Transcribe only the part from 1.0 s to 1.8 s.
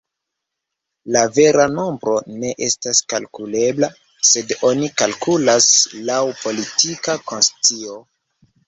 La vera